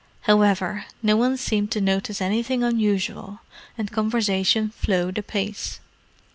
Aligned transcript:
However, 0.21 0.85
no 1.03 1.15
one 1.15 1.37
seemed 1.37 1.69
to 1.73 1.79
notice 1.79 2.21
anything 2.21 2.63
unusual, 2.63 3.41
and 3.77 3.91
conversation 3.91 4.71
flowed 4.71 5.19
apace. 5.19 5.79